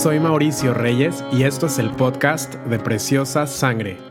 [0.00, 4.09] Soy Mauricio Reyes y esto es el podcast de Preciosa Sangre.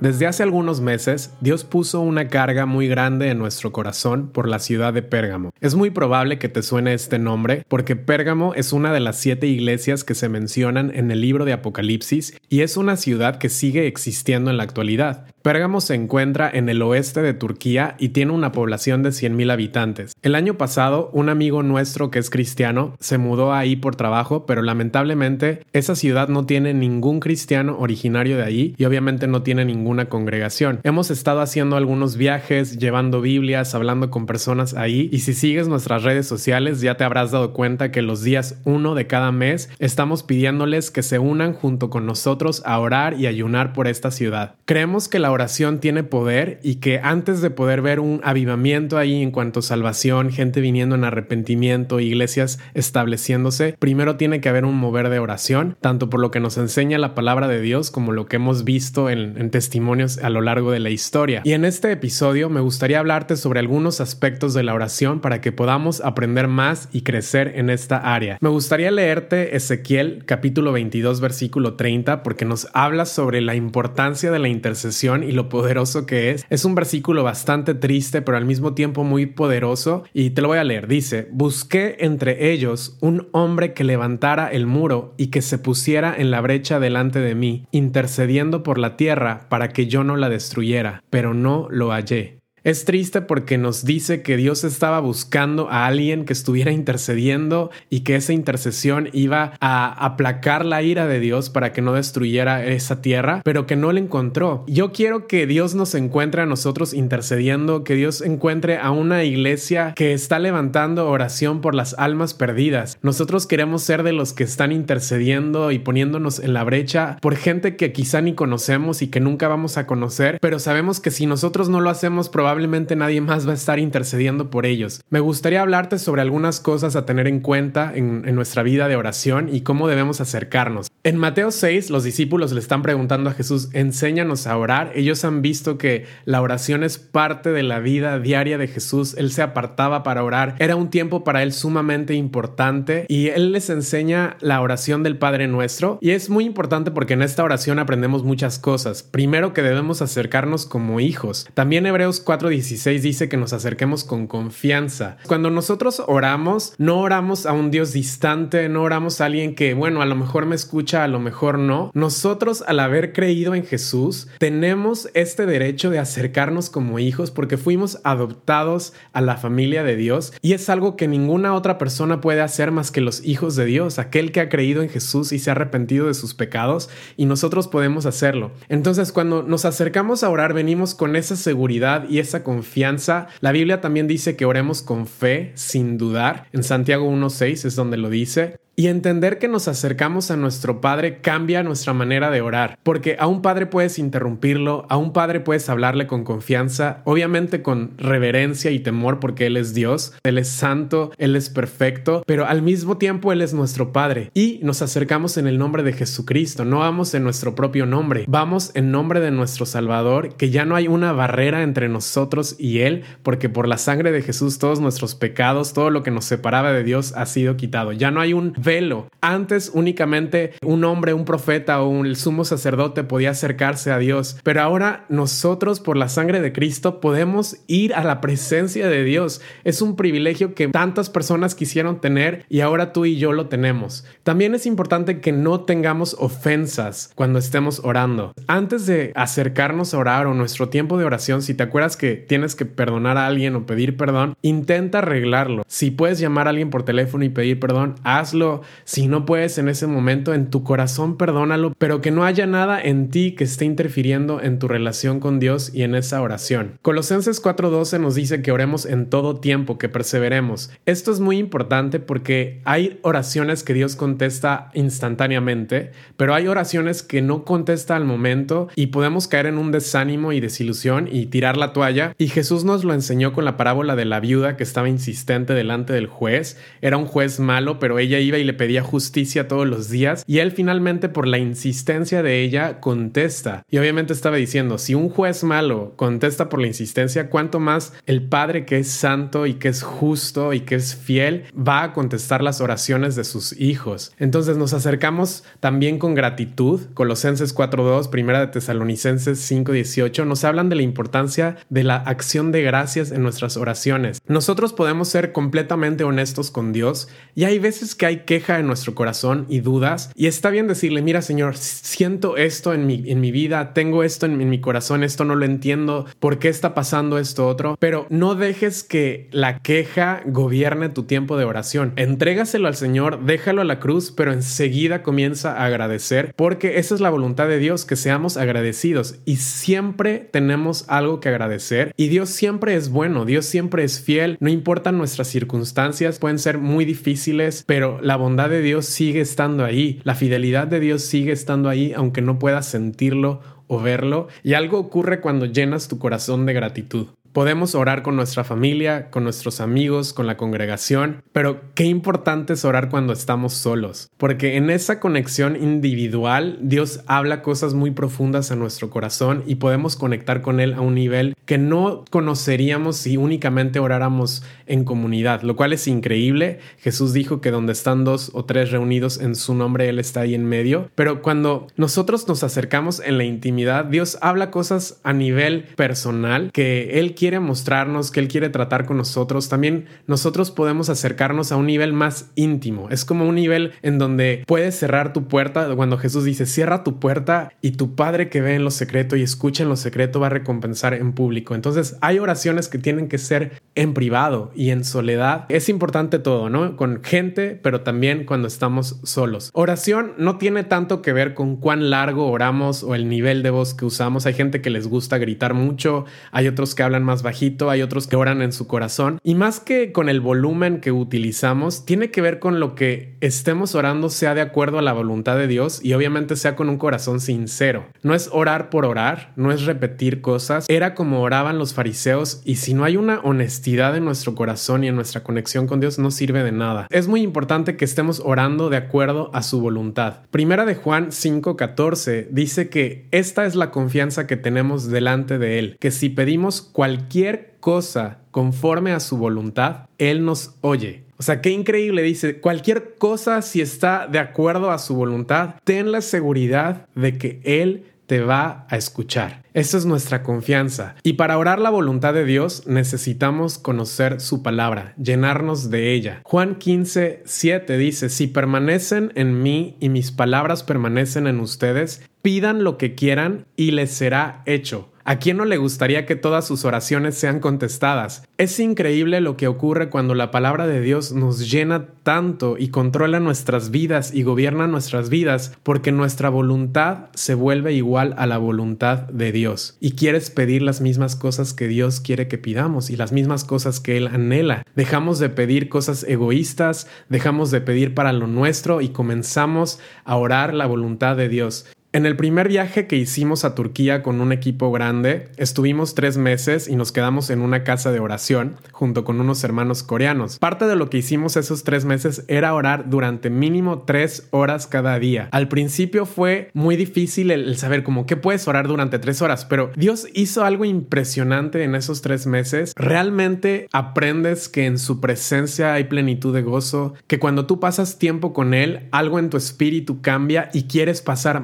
[0.00, 4.58] Desde hace algunos meses, Dios puso una carga muy grande en nuestro corazón por la
[4.58, 5.52] ciudad de Pérgamo.
[5.62, 9.46] Es muy probable que te suene este nombre porque Pérgamo es una de las siete
[9.46, 13.86] iglesias que se mencionan en el libro de Apocalipsis y es una ciudad que sigue
[13.86, 15.28] existiendo en la actualidad.
[15.46, 20.16] Pérgamo se encuentra en el oeste de Turquía y tiene una población de 100.000 habitantes.
[20.22, 24.60] El año pasado, un amigo nuestro que es cristiano se mudó ahí por trabajo, pero
[24.62, 30.08] lamentablemente esa ciudad no tiene ningún cristiano originario de ahí y obviamente no tiene ninguna
[30.08, 30.80] congregación.
[30.82, 36.02] Hemos estado haciendo algunos viajes, llevando Biblias, hablando con personas ahí y si sigues nuestras
[36.02, 40.24] redes sociales ya te habrás dado cuenta que los días uno de cada mes estamos
[40.24, 44.56] pidiéndoles que se unan junto con nosotros a orar y ayunar por esta ciudad.
[44.64, 49.22] Creemos que la oración tiene poder y que antes de poder ver un avivamiento ahí
[49.22, 54.76] en cuanto a salvación, gente viniendo en arrepentimiento, iglesias estableciéndose, primero tiene que haber un
[54.76, 58.26] mover de oración, tanto por lo que nos enseña la palabra de Dios como lo
[58.26, 59.75] que hemos visto en, en testimonios
[60.22, 61.42] a lo largo de la historia.
[61.44, 65.52] Y en este episodio me gustaría hablarte sobre algunos aspectos de la oración para que
[65.52, 68.38] podamos aprender más y crecer en esta área.
[68.40, 74.38] Me gustaría leerte Ezequiel capítulo 22 versículo 30 porque nos habla sobre la importancia de
[74.38, 76.46] la intercesión y lo poderoso que es.
[76.48, 80.04] Es un versículo bastante triste, pero al mismo tiempo muy poderoso.
[80.12, 80.88] Y te lo voy a leer.
[80.88, 86.30] Dice, busqué entre ellos un hombre que levantara el muro y que se pusiera en
[86.30, 91.02] la brecha delante de mí, intercediendo por la tierra para que yo no la destruyera,
[91.10, 92.35] pero no lo hallé.
[92.66, 98.00] Es triste porque nos dice que Dios estaba buscando a alguien que estuviera intercediendo y
[98.00, 103.00] que esa intercesión iba a aplacar la ira de Dios para que no destruyera esa
[103.00, 104.64] tierra, pero que no la encontró.
[104.66, 109.92] Yo quiero que Dios nos encuentre a nosotros intercediendo, que Dios encuentre a una iglesia
[109.94, 112.98] que está levantando oración por las almas perdidas.
[113.00, 117.76] Nosotros queremos ser de los que están intercediendo y poniéndonos en la brecha por gente
[117.76, 121.68] que quizá ni conocemos y que nunca vamos a conocer, pero sabemos que si nosotros
[121.68, 125.02] no lo hacemos probablemente probablemente nadie más va a estar intercediendo por ellos.
[125.10, 129.54] Me gustaría hablarte sobre algunas cosas a tener en cuenta en, nuestra vida de oración
[129.54, 130.90] y cómo debemos acercarnos.
[131.04, 134.92] En Mateo 6, los discípulos le están preguntando a Jesús, enséñanos a orar.
[134.94, 139.14] Ellos han visto que la oración es parte de la vida diaria de Jesús.
[139.18, 140.56] Él se apartaba para orar.
[140.58, 145.46] Era un tiempo para él sumamente importante y él les enseña la oración del Padre
[145.46, 145.98] Nuestro.
[146.00, 149.02] Y es muy importante porque en esta oración aprendemos muchas cosas.
[149.02, 151.46] Primero que debemos acercarnos como hijos.
[151.52, 155.16] También Hebreos 4 4.16 dice que nos acerquemos con confianza.
[155.26, 160.02] Cuando nosotros oramos, no oramos a un Dios distante, no oramos a alguien que, bueno,
[160.02, 161.90] a lo mejor me escucha, a lo mejor no.
[161.94, 167.98] Nosotros, al haber creído en Jesús, tenemos este derecho de acercarnos como hijos porque fuimos
[168.04, 172.70] adoptados a la familia de Dios y es algo que ninguna otra persona puede hacer
[172.70, 175.52] más que los hijos de Dios, aquel que ha creído en Jesús y se ha
[175.52, 178.52] arrepentido de sus pecados y nosotros podemos hacerlo.
[178.68, 183.28] Entonces, cuando nos acercamos a orar, venimos con esa seguridad y esa confianza.
[183.40, 186.46] La Biblia también dice que oremos con fe, sin dudar.
[186.52, 188.58] En Santiago 1.6 es donde lo dice.
[188.78, 193.26] Y entender que nos acercamos a nuestro Padre cambia nuestra manera de orar, porque a
[193.26, 198.80] un Padre puedes interrumpirlo, a un Padre puedes hablarle con confianza, obviamente con reverencia y
[198.80, 203.32] temor porque Él es Dios, Él es santo, Él es perfecto, pero al mismo tiempo
[203.32, 204.30] Él es nuestro Padre.
[204.34, 208.72] Y nos acercamos en el nombre de Jesucristo, no vamos en nuestro propio nombre, vamos
[208.74, 213.04] en nombre de nuestro Salvador, que ya no hay una barrera entre nosotros y Él,
[213.22, 216.84] porque por la sangre de Jesús todos nuestros pecados, todo lo que nos separaba de
[216.84, 219.06] Dios ha sido quitado, ya no hay un velo.
[219.22, 224.60] Antes únicamente un hombre, un profeta o un, sumo sacerdote podía acercarse a Dios, pero
[224.60, 229.40] ahora nosotros por la sangre de Cristo podemos ir a la presencia de Dios.
[229.64, 234.04] Es un privilegio que tantas personas quisieron tener y ahora tú y yo lo tenemos.
[234.24, 238.32] También es importante que no tengamos ofensas cuando estemos orando.
[238.48, 242.56] Antes de acercarnos a orar o nuestro tiempo de oración, si te acuerdas que tienes
[242.56, 245.62] que perdonar a alguien o pedir perdón, intenta arreglarlo.
[245.68, 249.68] Si puedes llamar a alguien por teléfono y pedir perdón, hazlo si no puedes en
[249.68, 253.64] ese momento, en tu corazón perdónalo, pero que no haya nada en ti que esté
[253.64, 256.78] interfiriendo en tu relación con Dios y en esa oración.
[256.82, 260.70] Colosenses 4:12 nos dice que oremos en todo tiempo, que perseveremos.
[260.86, 267.22] Esto es muy importante porque hay oraciones que Dios contesta instantáneamente, pero hay oraciones que
[267.22, 271.72] no contesta al momento y podemos caer en un desánimo y desilusión y tirar la
[271.72, 272.14] toalla.
[272.18, 275.92] Y Jesús nos lo enseñó con la parábola de la viuda que estaba insistente delante
[275.92, 276.58] del juez.
[276.80, 280.38] Era un juez malo, pero ella iba y le pedía justicia todos los días y
[280.38, 283.64] él finalmente por la insistencia de ella contesta.
[283.70, 288.22] Y obviamente estaba diciendo, si un juez malo contesta por la insistencia, ¿cuánto más el
[288.22, 292.42] Padre que es santo y que es justo y que es fiel va a contestar
[292.42, 294.12] las oraciones de sus hijos?
[294.18, 296.80] Entonces nos acercamos también con gratitud.
[296.94, 302.62] Colosenses 4.2, Primera de Tesalonicenses 5.18 nos hablan de la importancia de la acción de
[302.62, 304.20] gracias en nuestras oraciones.
[304.26, 308.94] Nosotros podemos ser completamente honestos con Dios y hay veces que hay queja en nuestro
[308.94, 313.30] corazón y dudas y está bien decirle, mira Señor, siento esto en mi, en mi
[313.30, 317.18] vida, tengo esto en, en mi corazón, esto no lo entiendo, ¿por qué está pasando
[317.18, 317.76] esto otro?
[317.80, 321.94] Pero no dejes que la queja gobierne tu tiempo de oración.
[321.96, 327.00] Entrégaselo al Señor, déjalo a la cruz, pero enseguida comienza a agradecer porque esa es
[327.00, 332.28] la voluntad de Dios, que seamos agradecidos y siempre tenemos algo que agradecer y Dios
[332.28, 337.64] siempre es bueno, Dios siempre es fiel, no importan nuestras circunstancias, pueden ser muy difíciles,
[337.66, 341.92] pero la bondad de Dios sigue estando ahí, la fidelidad de Dios sigue estando ahí,
[341.94, 347.06] aunque no puedas sentirlo o verlo, y algo ocurre cuando llenas tu corazón de gratitud.
[347.36, 352.64] Podemos orar con nuestra familia, con nuestros amigos, con la congregación, pero qué importante es
[352.64, 358.56] orar cuando estamos solos, porque en esa conexión individual Dios habla cosas muy profundas a
[358.56, 363.80] nuestro corazón y podemos conectar con Él a un nivel que no conoceríamos si únicamente
[363.80, 366.60] oráramos en comunidad, lo cual es increíble.
[366.78, 370.34] Jesús dijo que donde están dos o tres reunidos en su nombre, Él está ahí
[370.34, 375.64] en medio, pero cuando nosotros nos acercamos en la intimidad, Dios habla cosas a nivel
[375.76, 380.88] personal que Él quiere quiere mostrarnos, que Él quiere tratar con nosotros, también nosotros podemos
[380.90, 382.88] acercarnos a un nivel más íntimo.
[382.88, 385.74] Es como un nivel en donde puedes cerrar tu puerta.
[385.74, 389.22] Cuando Jesús dice, cierra tu puerta y tu Padre que ve en lo secreto y
[389.22, 391.56] escucha en lo secreto va a recompensar en público.
[391.56, 395.46] Entonces hay oraciones que tienen que ser en privado y en soledad.
[395.48, 396.76] Es importante todo, ¿no?
[396.76, 399.50] Con gente, pero también cuando estamos solos.
[399.52, 403.74] Oración no tiene tanto que ver con cuán largo oramos o el nivel de voz
[403.74, 404.26] que usamos.
[404.26, 408.06] Hay gente que les gusta gritar mucho, hay otros que hablan más bajito, hay otros
[408.06, 409.18] que oran en su corazón.
[409.22, 413.74] Y más que con el volumen que utilizamos, tiene que ver con lo que estemos
[413.74, 417.20] orando sea de acuerdo a la voluntad de Dios y obviamente sea con un corazón
[417.20, 417.86] sincero.
[418.02, 420.66] No es orar por orar, no es repetir cosas.
[420.68, 424.88] Era como oraban los fariseos y si no hay una honestidad en nuestro corazón y
[424.88, 426.86] en nuestra conexión con Dios, no sirve de nada.
[426.90, 430.22] Es muy importante que estemos orando de acuerdo a su voluntad.
[430.30, 435.76] Primera de Juan 5:14 dice que esta es la confianza que tenemos delante de Él,
[435.80, 441.02] que si pedimos cualquier cualquier cosa conforme a su voluntad, Él nos oye.
[441.18, 445.92] O sea, qué increíble, dice, cualquier cosa si está de acuerdo a su voluntad, ten
[445.92, 449.42] la seguridad de que Él te va a escuchar.
[449.52, 450.94] Esa es nuestra confianza.
[451.02, 456.20] Y para orar la voluntad de Dios necesitamos conocer su palabra, llenarnos de ella.
[456.24, 462.64] Juan 15, 7 dice, si permanecen en mí y mis palabras permanecen en ustedes, pidan
[462.64, 464.88] lo que quieran y les será hecho.
[465.08, 468.24] ¿A quién no le gustaría que todas sus oraciones sean contestadas?
[468.38, 473.20] Es increíble lo que ocurre cuando la palabra de Dios nos llena tanto y controla
[473.20, 479.02] nuestras vidas y gobierna nuestras vidas porque nuestra voluntad se vuelve igual a la voluntad
[479.02, 483.12] de Dios y quieres pedir las mismas cosas que Dios quiere que pidamos y las
[483.12, 484.64] mismas cosas que Él anhela.
[484.74, 490.52] Dejamos de pedir cosas egoístas, dejamos de pedir para lo nuestro y comenzamos a orar
[490.52, 491.66] la voluntad de Dios.
[491.96, 496.68] En el primer viaje que hicimos a Turquía con un equipo grande, estuvimos tres meses
[496.68, 500.38] y nos quedamos en una casa de oración junto con unos hermanos coreanos.
[500.38, 504.98] Parte de lo que hicimos esos tres meses era orar durante mínimo tres horas cada
[504.98, 505.30] día.
[505.32, 509.70] Al principio fue muy difícil el, saber cómo que puedes orar durante tres horas, pero
[509.74, 512.74] Dios hizo algo impresionante en esos tres meses.
[512.76, 518.34] Realmente aprendes que en su presencia hay plenitud de gozo, que cuando tú pasas tiempo
[518.34, 521.40] con Él, algo en tu espíritu cambia y quieres pasar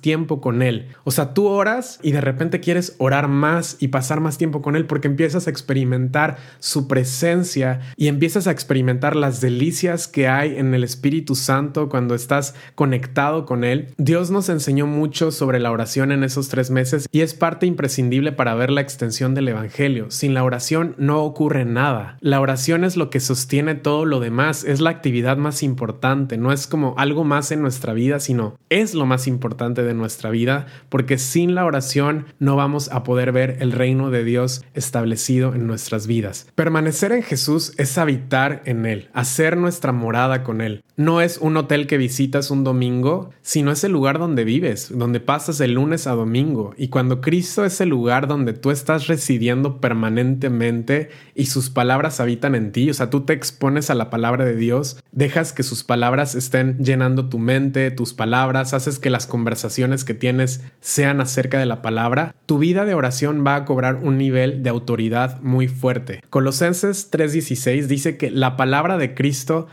[0.00, 0.88] tiempo con Él.
[1.04, 4.76] O sea, tú oras y de repente quieres orar más y pasar más tiempo con
[4.76, 10.56] Él porque empiezas a experimentar su presencia y empiezas a experimentar las delicias que hay
[10.56, 13.94] en el Espíritu Santo cuando estás conectado con Él.
[13.98, 18.32] Dios nos enseñó mucho sobre la oración en esos tres meses y es parte imprescindible
[18.32, 20.10] para ver la extensión del Evangelio.
[20.10, 22.16] Sin la oración no ocurre nada.
[22.20, 26.52] La oración es lo que sostiene todo lo demás, es la actividad más importante, no
[26.52, 30.66] es como algo más en nuestra vida, sino es lo más importante de nuestra vida,
[30.88, 35.66] porque sin la oración no vamos a poder ver el reino de Dios establecido en
[35.66, 36.46] nuestras vidas.
[36.54, 40.82] Permanecer en Jesús es habitar en Él, hacer nuestra morada con Él.
[40.96, 45.20] No es un hotel que visitas un domingo, sino es el lugar donde vives, donde
[45.20, 46.74] pasas el lunes a domingo.
[46.76, 52.54] Y cuando Cristo es el lugar donde tú estás residiendo permanentemente y sus palabras habitan
[52.54, 55.82] en ti, o sea, tú te expones a la palabra de Dios, dejas que sus
[55.84, 61.58] palabras estén llenando tu mente, tus palabras, haces que las conversaciones que tienes sean acerca
[61.58, 65.68] de la palabra, tu vida de oración va a cobrar un nivel de autoridad muy
[65.68, 66.22] fuerte.
[66.30, 69.68] Colosenses 3:16 dice que la palabra de Cristo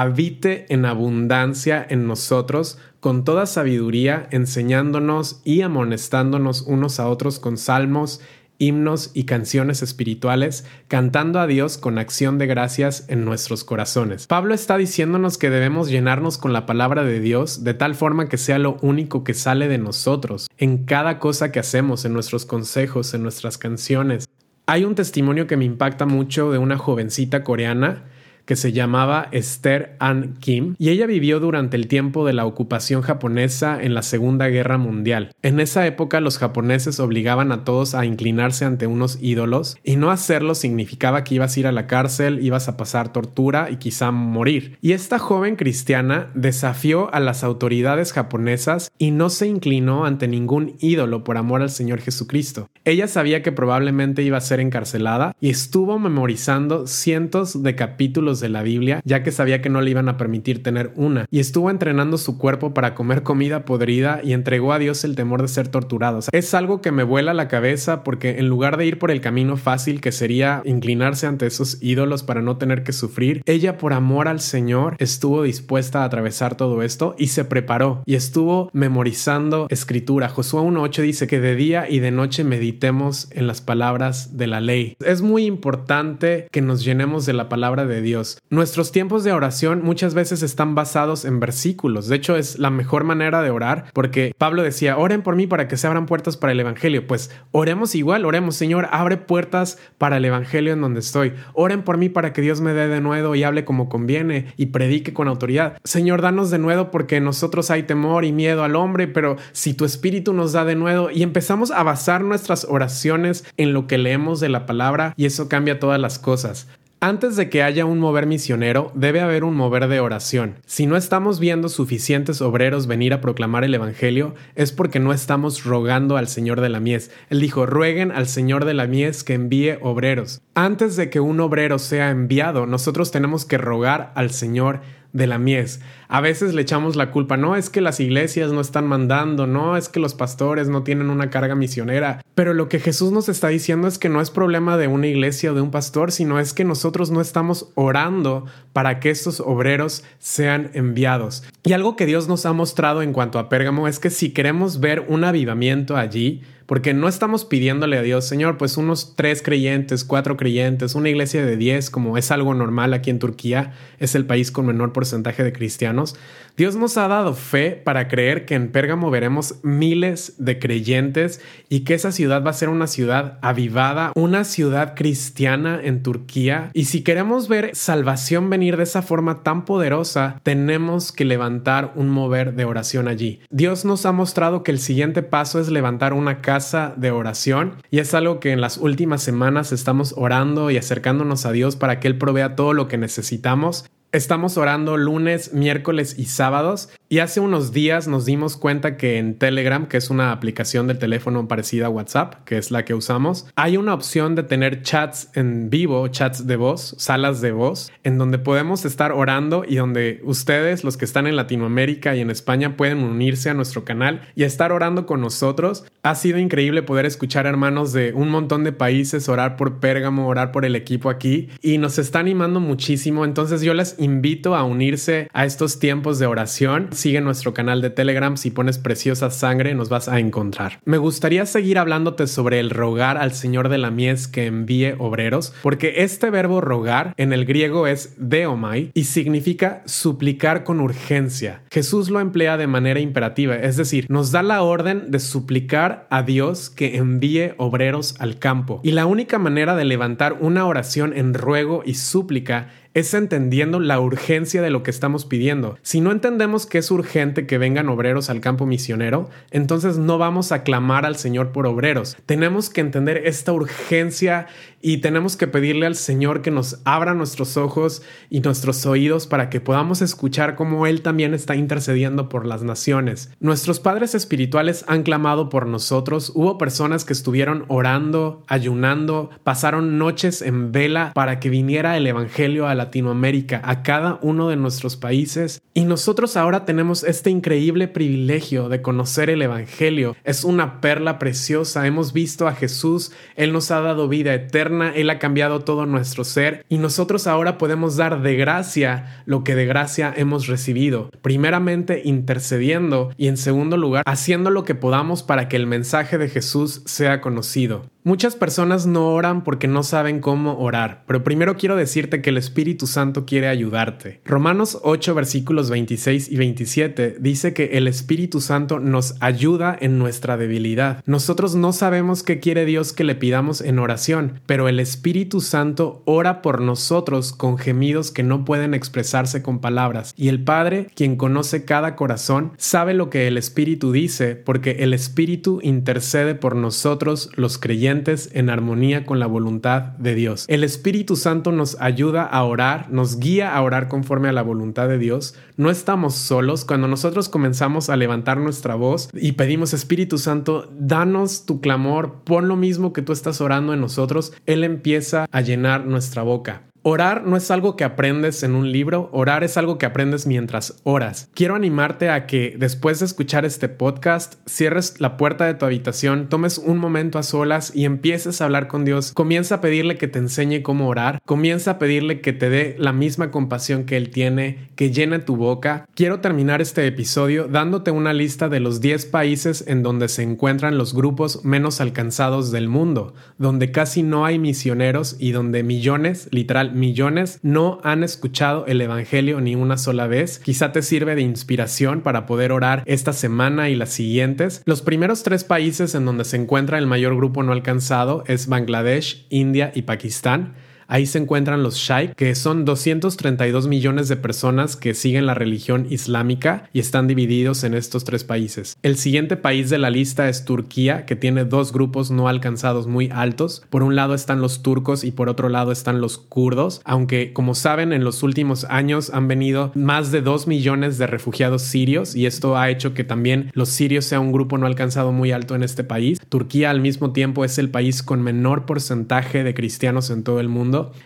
[0.00, 7.56] habite en abundancia en nosotros con toda sabiduría, enseñándonos y amonestándonos unos a otros con
[7.56, 8.20] salmos,
[8.58, 14.26] himnos y canciones espirituales, cantando a Dios con acción de gracias en nuestros corazones.
[14.26, 18.36] Pablo está diciéndonos que debemos llenarnos con la palabra de Dios de tal forma que
[18.36, 23.14] sea lo único que sale de nosotros, en cada cosa que hacemos, en nuestros consejos,
[23.14, 24.26] en nuestras canciones.
[24.66, 28.06] Hay un testimonio que me impacta mucho de una jovencita coreana
[28.44, 33.02] que se llamaba Esther Ann Kim y ella vivió durante el tiempo de la ocupación
[33.02, 35.32] japonesa en la Segunda Guerra Mundial.
[35.42, 40.10] En esa época los japoneses obligaban a todos a inclinarse ante unos ídolos y no
[40.10, 44.10] hacerlo significaba que ibas a ir a la cárcel, ibas a pasar tortura y quizá
[44.10, 44.78] morir.
[44.80, 50.76] Y esta joven cristiana desafió a las autoridades japonesas y no se inclinó ante ningún
[50.80, 52.68] ídolo por amor al Señor Jesucristo.
[52.84, 58.48] Ella sabía que probablemente iba a ser encarcelada y estuvo memorizando cientos de capítulos de
[58.48, 61.70] la Biblia, ya que sabía que no le iban a permitir tener una, y estuvo
[61.70, 65.68] entrenando su cuerpo para comer comida podrida y entregó a Dios el temor de ser
[65.68, 66.20] torturado.
[66.32, 69.56] es algo que me vuela la cabeza porque en lugar de ir por el camino
[69.56, 74.28] fácil que sería inclinarse ante esos ídolos para no tener que sufrir, ella por amor
[74.28, 80.28] al Señor estuvo dispuesta a atravesar todo esto y se preparó y estuvo memorizando escritura.
[80.28, 84.60] Josué 1.8 dice que de día y de noche meditemos en las palabras de la
[84.60, 84.96] ley.
[85.04, 89.82] Es muy importante que nos llenemos de la palabra de Dios Nuestros tiempos de oración
[89.82, 92.08] muchas veces están basados en versículos.
[92.08, 95.68] De hecho, es la mejor manera de orar porque Pablo decía, oren por mí para
[95.68, 97.06] que se abran puertas para el Evangelio.
[97.06, 101.34] Pues oremos igual, oremos, Señor, abre puertas para el Evangelio en donde estoy.
[101.52, 104.66] Oren por mí para que Dios me dé de nuevo y hable como conviene y
[104.66, 105.78] predique con autoridad.
[105.84, 109.84] Señor, danos de nuevo porque nosotros hay temor y miedo al hombre, pero si tu
[109.84, 114.40] espíritu nos da de nuevo y empezamos a basar nuestras oraciones en lo que leemos
[114.40, 116.68] de la palabra y eso cambia todas las cosas.
[117.06, 120.54] Antes de que haya un mover misionero, debe haber un mover de oración.
[120.64, 125.64] Si no estamos viendo suficientes obreros venir a proclamar el Evangelio, es porque no estamos
[125.64, 127.10] rogando al Señor de la mies.
[127.28, 130.40] Él dijo, rueguen al Señor de la mies que envíe obreros.
[130.54, 134.80] Antes de que un obrero sea enviado, nosotros tenemos que rogar al Señor
[135.14, 135.80] de la mies.
[136.08, 139.78] A veces le echamos la culpa, no es que las iglesias no están mandando, no
[139.78, 143.48] es que los pastores no tienen una carga misionera, pero lo que Jesús nos está
[143.48, 146.52] diciendo es que no es problema de una iglesia o de un pastor, sino es
[146.52, 151.44] que nosotros no estamos orando para que estos obreros sean enviados.
[151.62, 154.80] Y algo que Dios nos ha mostrado en cuanto a Pérgamo es que si queremos
[154.80, 160.04] ver un avivamiento allí, porque no estamos pidiéndole a Dios, Señor, pues unos tres creyentes,
[160.04, 164.26] cuatro creyentes, una iglesia de diez, como es algo normal aquí en Turquía, es el
[164.26, 166.16] país con menor porcentaje de cristianos.
[166.56, 171.80] Dios nos ha dado fe para creer que en Pérgamo veremos miles de creyentes y
[171.80, 176.70] que esa ciudad va a ser una ciudad avivada, una ciudad cristiana en Turquía.
[176.72, 182.08] Y si queremos ver salvación venir de esa forma tan poderosa, tenemos que levantar un
[182.08, 183.40] mover de oración allí.
[183.50, 187.74] Dios nos ha mostrado que el siguiente paso es levantar una casa de oración.
[187.90, 191.98] Y es algo que en las últimas semanas estamos orando y acercándonos a Dios para
[191.98, 197.40] que Él provea todo lo que necesitamos Estamos orando lunes, miércoles y sábados y hace
[197.40, 201.86] unos días nos dimos cuenta que en Telegram, que es una aplicación del teléfono parecida
[201.86, 206.06] a WhatsApp, que es la que usamos, hay una opción de tener chats en vivo,
[206.08, 210.96] chats de voz, salas de voz, en donde podemos estar orando y donde ustedes, los
[210.96, 215.06] que están en Latinoamérica y en España, pueden unirse a nuestro canal y estar orando
[215.06, 215.84] con nosotros.
[216.04, 220.52] Ha sido increíble poder escuchar hermanos de un montón de países orar por Pérgamo, orar
[220.52, 223.24] por el equipo aquí y nos está animando muchísimo.
[223.24, 226.88] Entonces yo les invito a unirse a estos tiempos de oración.
[226.92, 228.36] Sigue nuestro canal de Telegram.
[228.36, 230.78] Si pones preciosa sangre, nos vas a encontrar.
[230.84, 235.52] Me gustaría seguir hablándote sobre el rogar al Señor de la mies que envíe obreros,
[235.62, 241.62] porque este verbo rogar en el griego es deomai y significa suplicar con urgencia.
[241.70, 246.22] Jesús lo emplea de manera imperativa, es decir, nos da la orden de suplicar a
[246.22, 248.80] Dios que envíe obreros al campo.
[248.82, 254.00] Y la única manera de levantar una oración en ruego y súplica es entendiendo la
[254.00, 255.76] urgencia de lo que estamos pidiendo.
[255.82, 260.52] Si no entendemos que es urgente que vengan obreros al campo misionero, entonces no vamos
[260.52, 262.16] a clamar al Señor por obreros.
[262.26, 264.46] Tenemos que entender esta urgencia
[264.80, 269.48] y tenemos que pedirle al Señor que nos abra nuestros ojos y nuestros oídos para
[269.48, 273.30] que podamos escuchar cómo Él también está intercediendo por las naciones.
[273.40, 276.30] Nuestros padres espirituales han clamado por nosotros.
[276.34, 282.68] Hubo personas que estuvieron orando, ayunando, pasaron noches en vela para que viniera el Evangelio
[282.68, 285.60] a Latinoamérica, a cada uno de nuestros países.
[285.74, 290.16] Y nosotros ahora tenemos este increíble privilegio de conocer el Evangelio.
[290.24, 291.86] Es una perla preciosa.
[291.86, 293.12] Hemos visto a Jesús.
[293.36, 297.58] Él nos ha dado vida eterna él ha cambiado todo nuestro ser y nosotros ahora
[297.58, 301.10] podemos dar de gracia lo que de gracia hemos recibido.
[301.22, 306.28] Primeramente intercediendo y en segundo lugar haciendo lo que podamos para que el mensaje de
[306.28, 307.93] Jesús sea conocido.
[308.06, 312.36] Muchas personas no oran porque no saben cómo orar, pero primero quiero decirte que el
[312.36, 314.20] Espíritu Santo quiere ayudarte.
[314.26, 320.36] Romanos 8 versículos 26 y 27 dice que el Espíritu Santo nos ayuda en nuestra
[320.36, 321.02] debilidad.
[321.06, 326.02] Nosotros no sabemos qué quiere Dios que le pidamos en oración, pero el Espíritu Santo
[326.04, 330.12] ora por nosotros con gemidos que no pueden expresarse con palabras.
[330.14, 334.92] Y el Padre, quien conoce cada corazón, sabe lo que el Espíritu dice porque el
[334.92, 337.93] Espíritu intercede por nosotros los creyentes
[338.32, 340.46] en armonía con la voluntad de Dios.
[340.48, 344.88] El Espíritu Santo nos ayuda a orar, nos guía a orar conforme a la voluntad
[344.88, 345.34] de Dios.
[345.56, 351.46] No estamos solos cuando nosotros comenzamos a levantar nuestra voz y pedimos Espíritu Santo, danos
[351.46, 354.32] tu clamor, pon lo mismo que tú estás orando en nosotros.
[354.46, 356.62] Él empieza a llenar nuestra boca.
[356.86, 360.82] Orar no es algo que aprendes en un libro, orar es algo que aprendes mientras
[360.84, 361.30] oras.
[361.32, 366.28] Quiero animarte a que después de escuchar este podcast, cierres la puerta de tu habitación,
[366.28, 369.12] tomes un momento a solas y empieces a hablar con Dios.
[369.14, 372.92] Comienza a pedirle que te enseñe cómo orar, comienza a pedirle que te dé la
[372.92, 375.86] misma compasión que Él tiene, que llene tu boca.
[375.94, 380.76] Quiero terminar este episodio dándote una lista de los 10 países en donde se encuentran
[380.76, 386.73] los grupos menos alcanzados del mundo, donde casi no hay misioneros y donde millones, literal,
[386.74, 390.38] millones no han escuchado el Evangelio ni una sola vez.
[390.38, 394.62] Quizá te sirve de inspiración para poder orar esta semana y las siguientes.
[394.64, 399.26] Los primeros tres países en donde se encuentra el mayor grupo no alcanzado es Bangladesh,
[399.30, 400.54] India y Pakistán.
[400.86, 405.86] Ahí se encuentran los Shaikh, que son 232 millones de personas que siguen la religión
[405.90, 408.76] islámica y están divididos en estos tres países.
[408.82, 413.10] El siguiente país de la lista es Turquía, que tiene dos grupos no alcanzados muy
[413.12, 413.64] altos.
[413.70, 417.54] Por un lado están los turcos y por otro lado están los kurdos, aunque como
[417.54, 422.26] saben en los últimos años han venido más de 2 millones de refugiados sirios y
[422.26, 425.62] esto ha hecho que también los sirios sea un grupo no alcanzado muy alto en
[425.62, 426.20] este país.
[426.28, 430.48] Turquía al mismo tiempo es el país con menor porcentaje de cristianos en todo el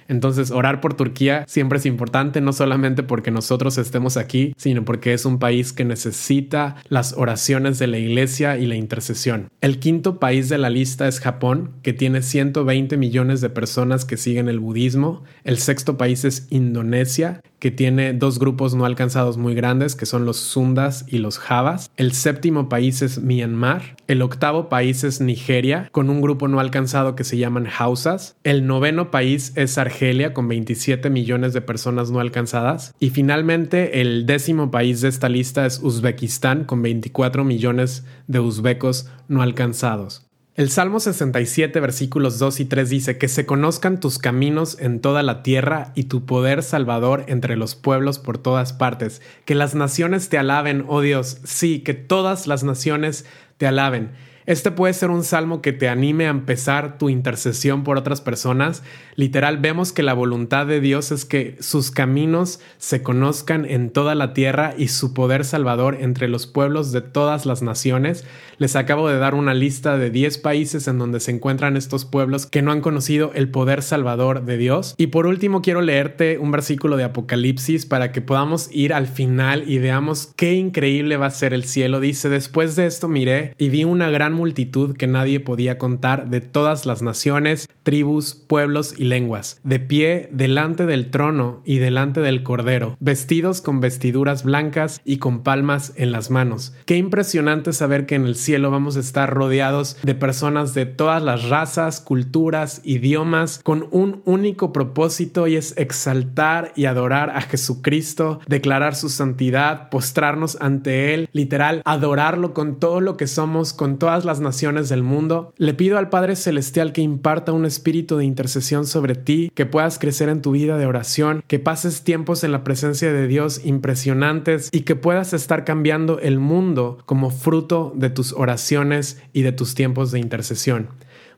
[0.08, 5.12] entonces, orar por Turquía siempre es importante, no solamente porque nosotros estemos aquí, sino porque
[5.12, 9.48] es un país que necesita las oraciones de la iglesia y la intercesión.
[9.60, 14.16] El quinto país de la lista es Japón, que tiene 120 millones de personas que
[14.16, 15.22] siguen el budismo.
[15.44, 20.24] El sexto país es Indonesia, que tiene dos grupos no alcanzados muy grandes, que son
[20.24, 21.90] los Sundas y los Javas.
[21.96, 23.96] El séptimo país es Myanmar.
[24.06, 28.36] El octavo país es Nigeria, con un grupo no alcanzado que se llaman Hausas.
[28.44, 32.94] El noveno país es Argelia, con 27 millones de personas no alcanzadas.
[33.00, 39.10] Y finalmente, el décimo país de esta lista es Uzbekistán, con 24 millones de uzbecos
[39.28, 40.27] no alcanzados.
[40.58, 45.22] El Salmo 67 versículos 2 y 3 dice que se conozcan tus caminos en toda
[45.22, 49.22] la tierra y tu poder salvador entre los pueblos por todas partes.
[49.44, 53.24] Que las naciones te alaben, oh Dios, sí, que todas las naciones
[53.56, 54.10] te alaben.
[54.48, 58.82] Este puede ser un salmo que te anime a empezar tu intercesión por otras personas.
[59.14, 64.14] Literal, vemos que la voluntad de Dios es que sus caminos se conozcan en toda
[64.14, 68.24] la tierra y su poder salvador entre los pueblos de todas las naciones.
[68.56, 72.46] Les acabo de dar una lista de 10 países en donde se encuentran estos pueblos
[72.46, 74.94] que no han conocido el poder salvador de Dios.
[74.96, 79.64] Y por último, quiero leerte un versículo de Apocalipsis para que podamos ir al final
[79.66, 82.00] y veamos qué increíble va a ser el cielo.
[82.00, 86.40] Dice, después de esto miré y vi una gran multitud que nadie podía contar de
[86.40, 92.42] todas las naciones, tribus, pueblos y lenguas, de pie delante del trono y delante del
[92.42, 96.74] cordero, vestidos con vestiduras blancas y con palmas en las manos.
[96.86, 101.22] Qué impresionante saber que en el cielo vamos a estar rodeados de personas de todas
[101.22, 108.40] las razas, culturas, idiomas, con un único propósito y es exaltar y adorar a Jesucristo,
[108.46, 114.24] declarar su santidad, postrarnos ante Él, literal, adorarlo con todo lo que somos, con todas
[114.28, 115.52] las naciones del mundo.
[115.56, 119.98] Le pido al Padre Celestial que imparta un espíritu de intercesión sobre ti, que puedas
[119.98, 124.68] crecer en tu vida de oración, que pases tiempos en la presencia de Dios impresionantes
[124.70, 129.74] y que puedas estar cambiando el mundo como fruto de tus oraciones y de tus
[129.74, 130.90] tiempos de intercesión.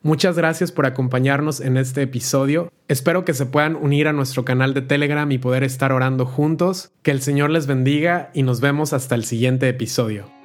[0.03, 2.73] Muchas gracias por acompañarnos en este episodio.
[2.89, 6.91] Espero que se puedan unir a nuestro canal de Telegram y poder estar orando juntos.
[7.03, 10.40] Que el Señor les bendiga y nos vemos hasta el siguiente episodio.